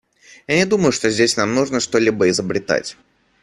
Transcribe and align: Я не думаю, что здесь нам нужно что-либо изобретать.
Я 0.47 0.55
не 0.55 0.65
думаю, 0.65 0.91
что 0.91 1.11
здесь 1.11 1.37
нам 1.37 1.53
нужно 1.53 1.79
что-либо 1.79 2.27
изобретать. 2.27 2.97